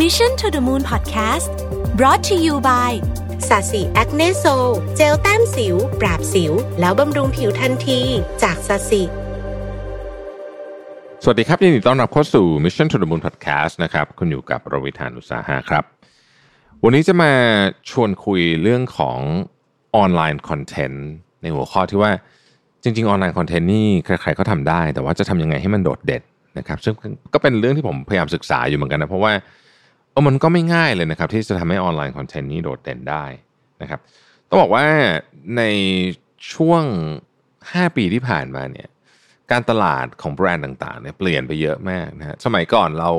[0.00, 1.52] Mission to the Moon Podcast
[1.98, 2.92] brought to you by
[3.48, 4.44] SASI Acne Sol
[4.96, 8.00] เจลแต้มสิว ปราบสิว แล้วบำรุงผิวทันที
[8.42, 9.02] จาก SASI
[11.22, 15.84] สวัสดีครับยินดีต้อนรับเข้าสู่ Mission to the Moon Podcast นะครับ คุณอยู่กับรวิศ หาญอุตสาหะครับ
[16.84, 17.32] วันนี้จะมา
[17.90, 19.18] ชวนคุยเรื่องของ
[19.96, 21.06] online content
[21.42, 22.10] ในหัวข้อที่ว่า
[22.82, 26.22] จริง ๆ online content นี่ใครๆก็ทำได้ แต่ว่าจะทำยังไงให้มันโดดเด่น
[26.58, 26.94] นะครับ ซึ่ง
[27.34, 29.32] ก็เป็นเรื่องที่ผมพยายามศึกษาอยู่เหมือนกันนะ เพราะว่า
[30.12, 33.24] เออมันก็ไม่ง่ายเลยนะครับ ที่จะทำให้ออนไลน์คอนเทนต์นี้โดดเด่นได้
[33.82, 34.00] นะครับ
[34.48, 34.84] ต้องบอกว่า
[35.56, 35.62] ใน
[36.54, 36.84] ช่วง
[37.40, 38.88] 5 ปีที่ผ่านมาเนี่ย
[39.50, 43.10] การตลาดของแบรนด์ต่างๆเนี่ยเปลี่ยนไปเยอะมากนะฮะสมัยก่อนเรา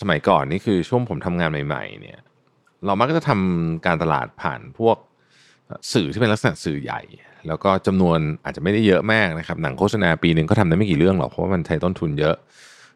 [0.00, 2.20] สมัยก่อนนี่คือช่วงผมทำงานใหม่ ๆ เนี่ย
[2.86, 4.96] เรามักจะทำการตลาดผ่านพวก
[5.92, 7.00] สื่อที่เป็นลักษณะสื่อใหญ่
[7.48, 12.36] แล้วก็จำนวนอาจจะไม่ได้เยอะมากนะครับ หนังโฆษณาปีหนึ่งก็ทำได้ไม่กี่เรื่องหรอกเพราะว่ามันใช้ต้นทุนเยอะ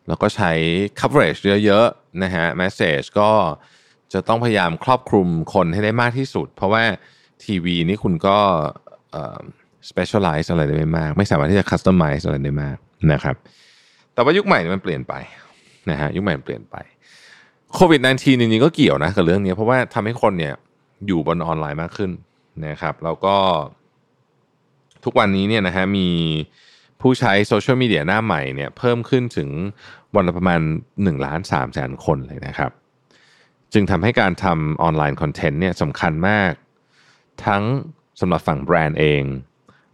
[0.09, 0.53] แล้วก็ใช้
[1.01, 3.31] coverage เยอะๆนะฮะ message ก็
[4.13, 6.83] จะต้องพยายามครอบคลุมคนให้ได้มากที่สุด เพราะว่า
[7.45, 8.39] ทีวีนี่คุณก็
[9.13, 9.41] เอ่อ
[9.91, 12.77] specialize อะไรได้ไม่มาก ไม่สามารถที่จะ customize อะไรได้มาก
[13.13, 13.37] นะครับ
[14.15, 15.15] แต่ว่ายุคใหม่นี่มันเปลี่ยนไป
[15.91, 16.77] นะฮะยุคใหม่มันเปลี่ยนไป
[17.75, 20.55] โควิด -19 จริงๆก็เกี่ยวนะกับเรื่องนี้ เพราะว่าทำให้คนเนี่ย
[21.07, 22.11] อยู่บนออนไลน์มากขึ้น
[22.67, 23.37] นะครับ แล้วก็
[25.05, 26.09] ทุกวันนี้เนี่ยนะฮะมี
[27.03, 29.49] ผู้ใช้โซเชียลมีเดียหน้าใหม่เนี่ยเพิ่มขึ้นถึง
[30.15, 30.61] วันละประมาณ
[30.95, 32.71] 1ล้าน3แสนคนเลยนะครับ
[33.73, 36.53] จึงทำให้การทำ online content เนี่ยสำคัญมาก
[37.47, 37.63] ทั้ง
[38.21, 39.23] สำหรับฝั่งแบรนด์เอง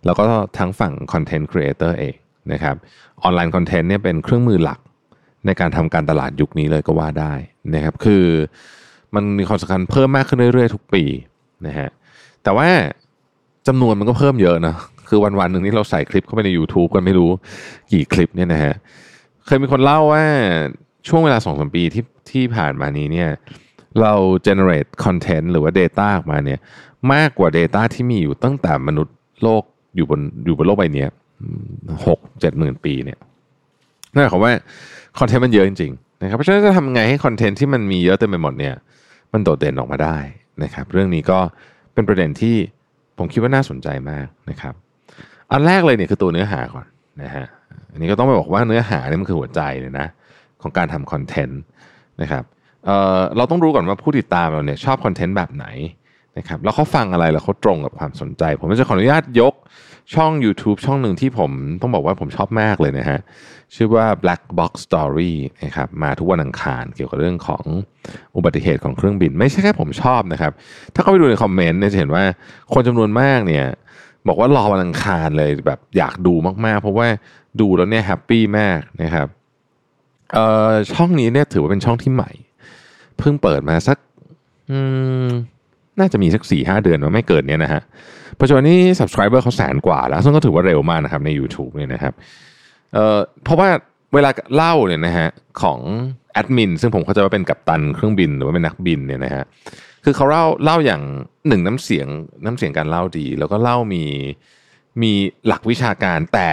[0.05, 0.25] แล้วก็
[0.59, 2.15] ทั้งฝั่ง content creator เอง
[2.53, 2.77] นะครับ
[3.23, 4.81] online content เนี่ยเป็นเครื่องมือหลัก
[5.47, 7.35] ในการทำการตลาดยุคนี้เลยก็ว่าได้
[7.75, 8.25] นะครับ คือ
[9.15, 11.03] มันมีความสำคัญเพิ่มมากขึ้นเรื่อยๆ ทุกปี
[11.67, 11.89] นะฮะ
[12.43, 12.69] แต่ว่า
[13.67, 14.77] จำนวนมันก็เพิ่มเยอะนะ
[15.09, 17.31] คือวันๆหนึ่งนี่เราใส่คลิปเข้าไปใน YouTube กันไม่รู้
[17.93, 18.75] กี่คลิปเนี่ยนะฮะ
[19.47, 20.25] เคยมีคนเล่าว่า
[21.09, 23.31] ช่วงเวลาสองสมปีที่ที่ผ่านมานี้เนี่ย
[24.01, 24.13] เรา
[24.47, 26.59] generate content หรือว่า Data ออกมาเนี่ย
[27.13, 29.63] มากกว่า Data ที่มีอยู่ตั้งแต่มนุษย์โลก
[29.97, 31.07] อยู่บนอยู่บนโลกใบนี้
[32.07, 33.19] หกเจ็ดหมื่นปีเนี่ย
[34.13, 34.53] นั่นหมายความว่า
[35.19, 38.75] คอนเทนต์มันเยอะจริงๆนะครับเพราะฉะนั้นจะทำไงให้คอนเทนต์ที่มันมีเยอะเต็มไปหมดเนี่ย
[39.33, 40.17] มันโดดเด่นออกมาได้
[40.63, 41.39] นะครับ เรื่องนี้ก็
[41.95, 42.57] เป็นประเด็นที่
[43.19, 44.75] ผมคิดว่าน่าสนใจมากนะครับ
[45.53, 46.87] อันแรกเลยเนี่ยคือตัวเนื้อหาก่อน
[47.23, 47.47] นะฮะ
[47.93, 50.07] อันนี้ก็ต้องไปบอกว่าเนื้อหาเนี่ยมันคือหัวใจเลยนะ
[50.63, 51.61] ของการทำคอนเทนต์
[52.23, 52.45] นะครับ
[52.85, 55.67] เเราต้องรู้ก่อนว่าผู้ติดตามเราเนี่ยชอบคอนเทนต์แบบไหน
[56.39, 59.55] นะครับแล้วเขาฟังอะไรแล้วเขาตรงกับความสนใจ ผมจะขออนุญาตยก
[60.15, 61.51] ช่อง YouTube ช่องหนึ่งที่ผม
[61.81, 63.19] ต้องบอกว่าผมชอบมากเลยนะฮะ
[63.75, 65.33] ชื่อว่า Black Box Story
[65.65, 67.65] นะครับมาทุกวันอังคารเกี่ยวกับเรื่องของ
[68.37, 70.53] อุบัติเหตุของเครื่องบิน ไม่ใช่แค่ผมชอบนะครับ
[70.95, 72.25] ถ้าเข้าไปดูในคอมเมนต์เนี่ยจะเห็นว่า
[72.73, 73.67] คนจำนวนมากเนี่ย
[74.27, 76.35] บอกว่ารอวันอังคารเลยแบบอยากดู
[76.65, 77.07] มากๆ เพราะว่า
[77.61, 79.27] ดูแล้วเนี่ยแฮปปี้มากนะครับ
[80.35, 82.31] เอ่อช่องนี้เนี่ยถือว่าเป็นช่องที่ใหม่
[83.19, 83.99] เพิ่งเปิดมาสัก
[84.71, 84.79] อื
[85.27, 85.29] ม
[86.01, 87.83] น่าจะมีสักสี่ห้าเดือนว่าไม่เกิดเนี่ยนะฮะ
[88.41, 92.15] ปัจจุบันนี้ subscriber เขาแสนกว่าแล้ว ซึ่งก็ถือว่าเร็วมากนะครับใน YouTube เนี่ยนะครับ
[92.95, 93.69] เอ่อเพราะว่า
[94.15, 95.29] เวลาเล่าเนี่ยนะฮะ
[95.63, 95.79] ของ
[96.33, 99.45] แอดมินซึ่งผมเข้าใจว่าเป็นกัปตันเครื่องบินหรือว่าเป็นนักบินเนี่ยนะฮะ
[100.05, 101.03] คือเขาเล่าเล่าอย่าง
[101.49, 102.09] หนึ่งน้ำเสียง
[102.45, 104.05] น้ำเสียงการเล่าดี แล้วก็เล่ามี
[105.03, 105.13] มี
[105.47, 106.51] หลักวิชาการแต่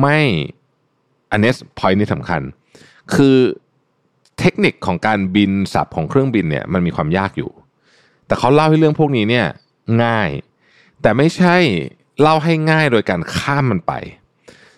[0.00, 0.20] ไม่
[1.30, 2.42] อันนี้พอยนี้สำคัญ
[3.14, 3.36] คือ
[4.38, 7.50] เทคนิคของการบินสับของเครื่องบินเนี่ยมันมีความยากอยู่
[8.26, 9.46] แต่เขาเล่าให้เรื่องพวกนี้เนี่ย
[10.04, 10.30] ง่าย
[11.02, 11.56] แต่ไม่ใช่
[12.20, 13.92] เล่าให้ง่ายโดยการข้ามมันไป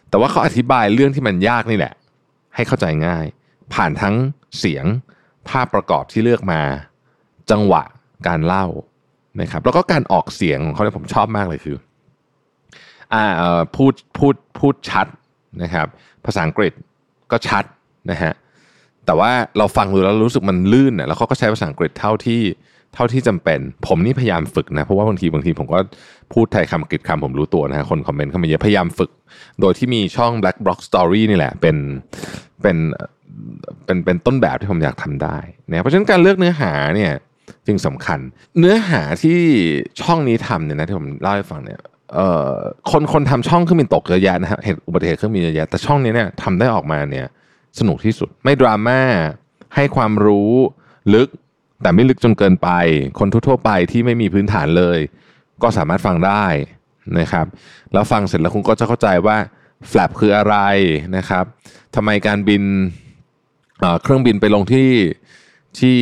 [0.08, 1.94] แต่ว่าเขาอธิบายเรื่องที่มันยากนี่แหละ
[2.54, 3.24] ให้เข้าใจง่าย
[3.74, 4.14] ผ่านทั้ง
[4.58, 4.84] เสียง
[5.48, 6.62] ภาพประกอบที่เลือกมา
[7.50, 7.82] จังหวะ
[8.28, 8.66] การเล่า
[9.40, 11.76] นะครับแล้วก็การออกเสียงของเขาเนี่ยผมชอบมากเลยคือ
[13.14, 15.06] อ่าพูดพูดพูดชัด
[15.62, 15.86] นะครับ
[16.26, 16.72] ภาษาอังกฤษ
[17.32, 17.64] ก็ชัด
[18.10, 18.32] นะฮะ
[19.06, 22.42] แต่ว่าเราฟังดูแล้วรู้สึกมันลื่นน่ะแล้วเขาก็ใช้ภาษาอังกฤษเท่าที่
[22.94, 25.78] เท่าที่จำเป็น ผมนี่พยายามฝึกนะเพราะว่าบางทีบางทีผมก็
[26.32, 29.10] พูดไทยคำอังกฤษคำผมรู้ตัวนะฮะคนคอมเมนต์เข้ามาเยอะพยายามฝึก
[29.60, 31.76] โดยที่มีช่อง Black Box Story นี่แหละ เป็น
[32.62, 32.76] เป็น
[33.84, 35.38] เป็นเป็นต้นแบบที่ผมอยากทำได้
[35.68, 37.12] นะเพราะฉะนั้นการเลือกเนื้อหาเนี่ย
[37.66, 38.18] จึงสำคัญ
[38.58, 39.38] เนื้อหาที่
[40.00, 41.80] ช่องนี้ทำเนี่ยนะที่ผมเล่าให้ฟังเนี่ย
[42.14, 42.52] เอ่อ
[42.90, 47.26] คนคนทำช่องเครื่องบินตกเยอะแยะนะฮะเหตุอุบัติเหตุเครื่องบินเยอะแยะแต่ช่องนี้เนี่ยทำได้ออกมาเนี่ย
[47.78, 49.00] สนุกที่สุดไม่ดราม่า
[49.74, 50.50] ให้ความรู้
[51.14, 51.28] ลึก
[51.82, 52.70] แต่ไม่ลึกจนเกินไป
[53.18, 54.98] คนทั่วๆไปที่ไม่มีพื้นฐานเลย
[55.62, 56.46] ก็สามารถฟังได้
[57.18, 57.46] นะครับ
[57.92, 59.36] แล้วฟังเสร็จแล้วคุณก็จะเข้าใจว่า
[59.88, 60.56] แฟลปคืออะไร
[61.16, 61.44] นะครับ
[61.94, 62.62] ทำไมการบิน
[63.80, 64.88] เเครื่องบินไปลงที่
[65.78, 65.96] ที่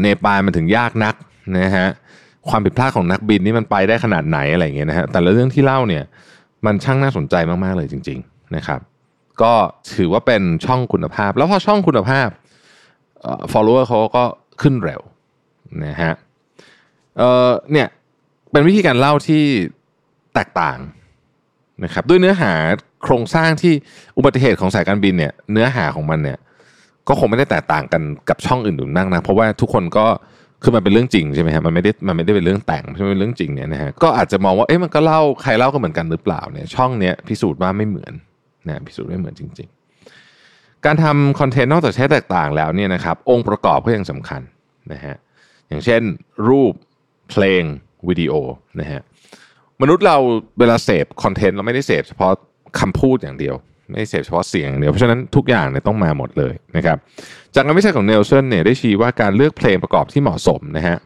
[0.00, 1.14] เนปาลมันถึงยากนัก
[1.58, 1.88] นะฮะ
[2.48, 6.04] ความผิดพลาดของนักบินนี่มันไปได้ขนาดไหนอะไรอย่างเงี้ยนะฮะแต่ละเรื่องที่เล่าเนี่ย
[6.66, 7.34] มันช่างน่าสนใจ
[7.64, 8.80] มากๆเลยจริง ๆนะครับ
[9.42, 9.52] ก็
[9.96, 12.28] ถือว่าเป็นช่องคุณภาพ แล้วพอช่องคุณภาพ
[13.20, 14.24] เอ่อ follower เขาก็
[14.62, 15.00] ขึ้นเร็ว
[15.84, 16.12] นะฮะ
[17.18, 17.88] เออเนี่ย
[18.50, 19.42] เป็นวิธีการเล่าที่
[20.34, 20.78] แตกต่าง
[21.84, 22.52] นะครับด้วยเนื้อหา
[23.04, 23.72] โครงสร้างที่
[24.16, 26.38] อุบัติเหตุของสายการบินเนี่ยเนื้อหาของมันเนี่ย
[27.08, 30.06] ก็คงไม่ได้แตกต่างกันกับช่องอื่นๆมากนะเพราะว่าทุกคนก็
[30.62, 38.12] คือมันเป็นเรื่องจริงใช่ไหมฮะมันไม่ได้มันไม่ได้เป็นเรื่องแต่งใช่ไหมเป็นเรื่องจริงเนี่ยนะฮะก็อาจจะมองว่าเอ๊ะมันก็เล่าใครเล่าก็เหมือนกันหรือเปล่าเนี่ยช่องเนี้ยพิสูจน์ว่าไม่เหมือน
[38.68, 39.68] นะพิสูจน์ไม่เหมือนจริง
[40.26, 44.42] ๆ การทำคอนเทนต์นอกจากใช้แตกต่างแล้วเนี่ยนะครับองค์ประกอบก็ยังสำคัญ
[44.92, 45.16] นะฮะ
[45.68, 46.02] อย่างเช่น
[46.48, 46.72] รูป
[47.30, 47.62] เพลง
[48.08, 48.32] วิดีโอ
[48.80, 49.00] นะฮะ
[49.82, 50.16] มนุษย์เรา
[50.58, 52.32] เวลาเสพคอนเทนต์เราไม่ได้เสพเฉพาะ
[52.80, 53.54] คำพูดอย่างเดียว
[53.90, 56.96] ไม่ได้เสพเฉพาะเสียงเดียวเพราะฉะนั้นทุกอย่างเนี่ยต้องมาหมดเลยนะครับ
[57.54, 60.96] จากงานวิจัยของเนลสันเนี่ยได้ชี้ว่าการเลือกเพลงประกอบที่เหมาะสมนะฮะ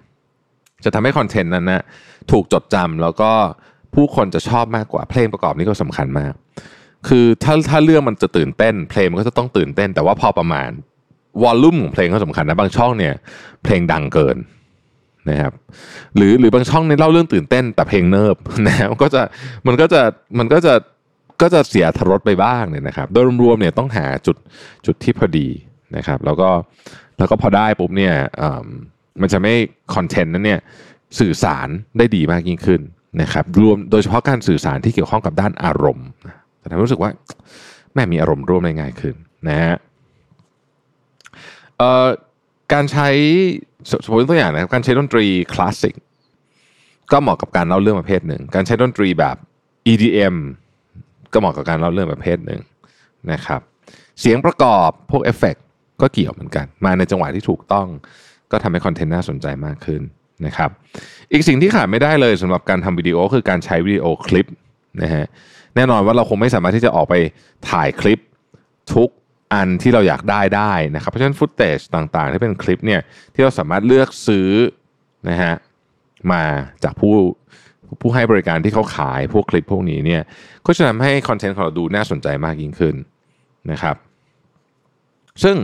[0.85, 1.83] จะทำให้คอนเทนต์นั้นนะ
[2.31, 3.31] ถูกจดจำแล้วก็
[3.95, 6.33] ผู้คนจะชอบมากกว่าเพลงประกอบนี้ก็สำคัญมาก
[7.09, 10.71] คือถ้าถ้าเรื่องมันจะตื่นเต้น เพลงมันก็จะต้องตื่นเต้น แต่ว่าพอประมาณ
[11.43, 13.15] วอลลุ่มของเพลงก็สำคัญนะบางช่องเนี่ย
[13.65, 14.37] เพลงดังเกิน
[15.31, 15.53] นะครับ
[16.17, 19.23] หรือหรือบางช่องเนี่ยเล่าเรื่องตื่นเต้นแต่เพลงเนิบนะมันก็จะ
[19.67, 20.01] มันก็จะ
[20.39, 20.75] มันก็จะ
[21.41, 24.37] ก็จะเสียทรสไปบ้างเนี่ยนะครับ โดยรวมๆเนี่ยต้องหาจุด
[24.87, 25.49] จุดที่พอดี
[25.97, 26.51] นะครับ แล้วก็
[27.19, 28.67] แล้วก็พอได้ปุ๊บเนี่ยอ่า
[29.21, 29.55] มันจะไม่
[29.95, 30.61] คอนเทนต์นั้นเนี่ย
[31.21, 32.81] สื่อสารได้ดีมากยิ่งขึ้น
[33.23, 37.11] นะครับรวมโดยเฉพาะการสื่อสารที่เกี่ยวข้องกับด้านอารมณ์นะจะทำให้รู้สึกว่า
[37.95, 39.15] แม่มีอารมณ์ร่วมได้ง่ายขึ้น
[39.49, 39.77] นะฮะ
[41.79, 42.07] เอ่อ
[42.73, 43.09] การใช้
[43.91, 45.95] สมมติตัวอย่างนะครับการใช้ดนตรีคลาสสิก
[47.13, 49.37] ก็เหมาะกับการเล่าเรื่องประเภทหนึ่ง การใช้ดนตรีแบบ
[49.93, 50.37] EDM
[51.35, 52.61] ก็เหมาะกับการเล่าเรื่องประเภทหนึ่ง
[53.33, 53.61] นะครับ
[54.21, 55.65] เสียงประกอบพวกเอฟเฟกต์
[56.01, 57.87] ก็เกี่ยวเหมือนกัน มาในจังหวะที่ถูกต้อง
[58.51, 60.03] ก็ทำให้ content น่าสนใจมากขึ้น
[60.47, 60.71] นะครับ
[61.33, 64.47] อีกสิ่งที่ขาดไม่ได้เลยสำหรับการทำวิดีโอคือการใช้วิดีโอคลิป
[65.03, 65.27] นะฮะ
[65.77, 67.15] แน่นอนว่าเราคงไม่สามารถที่จะออกไป
[67.71, 68.19] ถ่ายคลิป
[68.95, 69.09] ทุก
[69.53, 73.01] อันที่เราอยากได้ได้นะครับ เพราะฉะนั้น footage ต่างๆ ที่เป็นคลิปเนี่ย
[73.35, 74.51] ที่เราสามารถเลือกซื้อ
[75.29, 75.55] นะฮะ
[76.33, 76.43] มา
[76.85, 77.15] จากผู้
[78.01, 80.23] ผู้ให้บริการที่เขาขายพวกคลิปพวกนี้เนี่ย
[80.67, 82.95] ก็จะทำให้ content ของเราดูน่าสนใจมากยิ่งขึ้น
[83.71, 83.97] นะครับ
[85.43, 85.57] ซึ่ง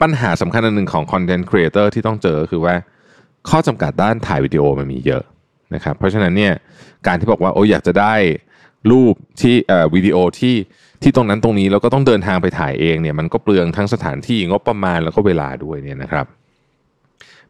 [0.00, 2.74] ปัญหาสำคัญอันหนึ่งของ content creator ที่ต้องเจอคือว่า
[3.48, 5.22] ข้อจำกัดด้านถ่ายวิดีโอมันมีเยอะ
[5.74, 6.52] นะครับเพราะฉะนั้นเนี่ย
[7.06, 8.14] การที่บอกว่าโอ้อยากจะได้
[8.90, 10.56] รูปที่เอ่อวิดีโอที่
[11.02, 16.26] ที่ตรงนั้นตรงนี้แล้วก็ต้องเดินทางไปถ่ายเองเนี่ยมันก็เปลืองทั้งสถานที่งบประมาณแล้วก็เวลาด้วยเนี่ยนะครับ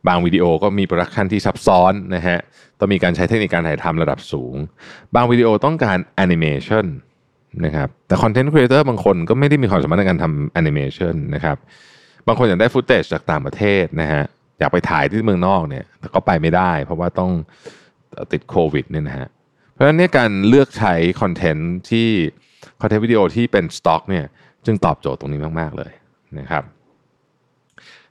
[0.09, 2.39] บางวิดีโอก็มี production ที่ซับซ้อนนะฮะ
[2.79, 4.55] ต้องมีการใช้เทคนิคการถ่ายทำระดับสูง
[5.15, 6.87] บางวิดีโอต้องการแอนิเมชัน
[7.65, 11.57] นะครับแต่ content creator บางคนก็ไม่ได้มีความสามารถในการทำแอนิเมชันนะครับ
[12.27, 14.23] บางคนอยากได้ footage จากต่างประเทศนะฮะ
[14.59, 17.31] อยากไปถ่ายที่เมืองนอกเนี่ยแต่ก็ไปไม่ได้ เพราะว่าต้อง
[18.33, 19.29] ติดโควิดเนี่ยนะฮะ
[19.73, 22.09] เพราะฉะนั้นเนี่ยการเลือกใช้คอนเทนต์ที่
[22.81, 24.25] คอนเทนต์วิดีโอที่เป็นสต็อกเนี่ย
[24.67, 25.93] จึงตอบโจทย์ตรงนี้มาก ๆ เลย
[26.39, 26.63] นะครับ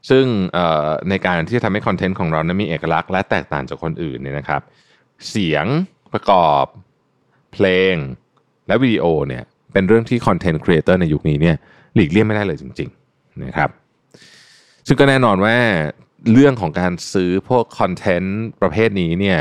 [0.09, 0.25] ซึ่ง
[1.09, 4.61] ในการที่จะทำให้คอนเทนต์ของเรานั้นมีเอกลักษณ์และแตกต่างจากคนอื่นเนี่ยนะครับ
[5.29, 5.65] เสียง
[6.13, 6.65] ประกอบ
[7.53, 7.95] เพลง
[8.67, 9.43] และวิดีโอเนี่ย
[9.73, 11.55] เป็นเรื่องที่ content creator ในยุคนี้เนี่ย
[11.95, 13.69] หลีกเลี่ยงไม่ได้เลยจริงๆนะครับ
[14.87, 15.55] ซึ่งก็แน่นอนว่า
[16.31, 19.39] เรื่องของการซื้อพวกคอนเทนต์ประเภทนี้เนี่ย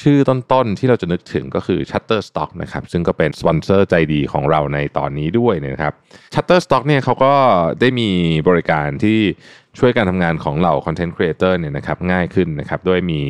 [0.00, 5.92] ชื่อต้นๆที่เราจะนึกถึงก็คือ Shutterstock นะครับซึ่งก็เป็นสปอนเซอร์ใจดีของเราในตอนนี้ด้วยนะครับ
[6.34, 7.34] Shutterstock เนี่ยเขาก็
[7.80, 8.10] ได้มี
[8.48, 9.20] บริการที่
[9.78, 13.20] ช่วยการทำงานของเหล่า Content Creator เนี่ยนะครับง่ายขึ้นนะครับด้วยมี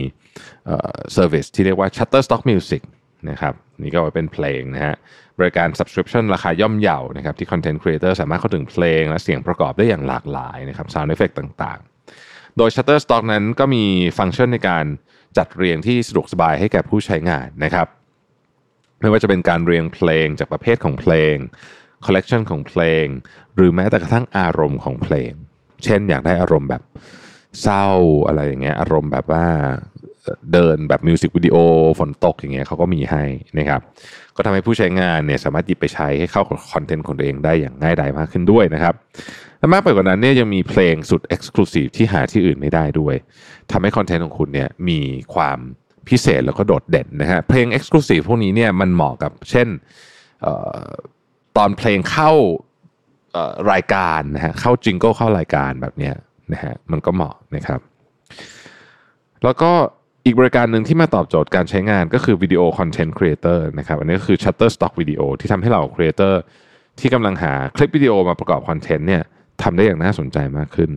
[0.66, 2.82] service ที่เรียกว่า Shutterstock Music
[3.30, 4.94] นะครับนี่ก็เป็นเพลงนะฮะ
[5.38, 13.84] บริการ subscription ราคาย่อมเยานะครับที่ Content Creator สามารถเข้าถึงเพลง และเสียงประกอบได้อย่างหลากหลายนะครับ Sound Effect ต่างๆ โดย Shutterstock นั้นก็มี
[14.18, 14.84] ฟังก์ชันในการ
[15.38, 17.86] จัดเรียงที่สะดวกสบายให้แก่ผู้ใช้งานนะครับ
[19.00, 21.34] ไม่ว่าจะเป็นการเรียงเพลงจากประเภทของเพลง
[22.04, 23.04] คอลเลกชันของเพลง
[23.54, 25.32] หรือแม้แต่กระทั่งอารมณ์ของเพลง
[25.84, 26.82] เช่น อยากได้อารมณ์แบบ
[27.62, 27.86] เศร้า
[28.26, 29.46] อะไรอย่างเงี้ยอารมณ์แบบว่า
[30.52, 31.56] เดินแบบมิวสิกวิดีโอ
[31.98, 33.24] ฝนตกอย่างเงี้ยเขาก็มีให้
[33.58, 33.80] นะครับ
[34.36, 38.94] ก็ทำให้ผู้ใช้งานเนี่ยสามารถหยิบไปใช้ให้เข้ากับคอนเทนต์ของตัวเองได้อย่างง่ายดายมากขึ้นด้วยนะครับ
[39.58, 43.14] และมากไปกว่านั้นเนี่ยยังมีเพลงสุด exclusive ที่หาที่อื่นไม่ได้ด้วย
[43.70, 45.00] ทำให้คอนเทนต์ของคุณเนี่ยมี
[45.34, 45.58] ความ
[46.08, 49.68] พิเศษแล้วก็โดดเด่นนะฮะเพลง exclusive พวกนี้เนี่ยมันเหมาะกับเช่น
[51.56, 52.32] ตอนเพลงเข้า
[53.72, 56.12] รายการนะฮะเข้า jingle เข้ารายการแบบนี้
[56.52, 57.80] นะฮะมันก็เหมาะนะครับ
[59.44, 59.70] แล้วก็
[60.24, 66.40] อีกบริการหนึ่งที่มาตอบโจทย์การใช้งานก็คือ video content creator นะครับอันนี้ก็คือ Shutterstock Video ที่ทำให้เรา creator
[67.00, 69.22] ที่กำลังหาคลิปวิดีโอมาประกอบคอนเทนต์เนี่ย
[69.62, 70.90] ทำได้อย่างน่าสนใจมากขึ้น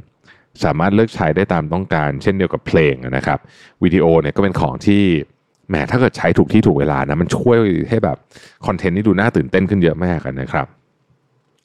[0.63, 3.39] สามารถเลือกใช้ได้ตามต้องการ เช่นเดียวกับเพลงนะครับ
[3.83, 5.01] วิดีโอเนี่ยก็เป็นของที่
[5.69, 7.57] แหมถ้าเกิดใช้ถูกที่ถูกเวลานะมันช่วย
[7.89, 8.17] ให้แบบ
[8.67, 10.67] คอนเทนต์นี่ดูน่าตื่นเต้นขึ้นเยอะมากกันนะครับ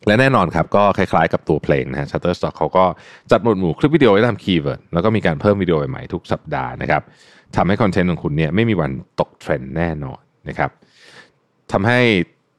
[0.07, 2.85] และแน่นอนครับก็คล้ายๆกับตัวเพลงนะฮะ Shutterstock เขาก็
[3.31, 7.03] จัดหมวดหมู่คลิปวิดีโอไว้ตาม keyword แล้วก็มีการเพิ่มวิดีโอใหม่ๆทุกสัปดาห์นะครับ
[7.57, 8.91] ทำให้คอนเทนต์ของคุณเนี่ยไม่มีวัน
[9.21, 10.71] ตกเทรนด์แน่นอนนะครับ
[11.73, 12.01] ทำให้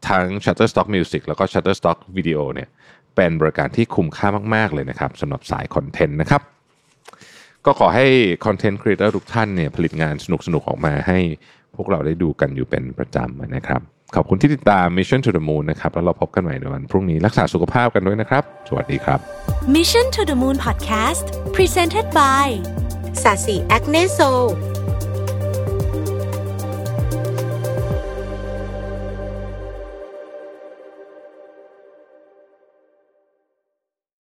[0.10, 2.69] ทั้ง Shutterstock Music แล้วก็ Shutterstock Video เนี่ย
[3.15, 6.41] เป็นบริการที่คุ้มค่ามาก ๆ เลยนะครับสำหรับสายคอนเทนต์นะครับ
[7.65, 8.05] ก็ขอให้
[8.46, 11.19] คอนเทนต์ครีเอเตอร์ทุกท่านเนี่ยผลิตงานสนุกๆ ออกมาให้
[11.75, 13.81] พวกเราได้ดูกันอยู่เป็นประจำนะครับ
[14.16, 19.20] ขอบคุณที่ติดตาม Mission to the Moon นะครับแล้วเราพบกันใหม่ในวันพรุ่งนี้รักษาสุขภาพกันด้วยนะครับ สวัสดีครับ
[19.75, 21.25] Mission to the Moon Podcast
[21.56, 22.48] Presented by
[23.24, 24.20] สาสีแอคเนโซ